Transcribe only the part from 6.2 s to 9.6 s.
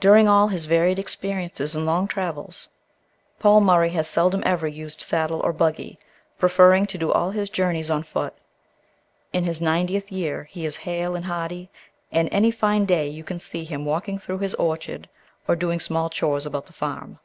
preferring to do all his journeys on foot. In his